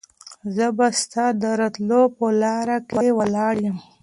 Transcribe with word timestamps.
زه 0.55 0.65
به 0.77 0.87
ستا 1.01 1.25
د 1.41 1.43
راتلو 1.59 2.01
په 2.17 2.25
لاره 2.41 2.77
کې 2.89 3.07
ولاړ 3.17 3.55
یم. 3.65 3.77